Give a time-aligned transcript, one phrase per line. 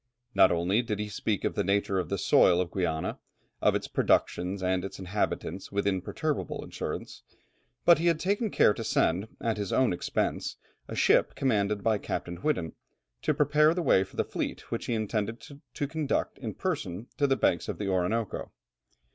[0.33, 3.19] Not only did he speak of the nature of the soil of Guiana,
[3.61, 7.21] of its productions, and its inhabitants with imperturbable assurance,
[7.85, 10.55] but he had taken care to send, at his own expense,
[10.87, 12.73] a ship commanded by Captain Whiddon,
[13.21, 15.45] to prepare the way for the fleet which he intended
[15.75, 18.51] to conduct in person to the banks of the Orinoco.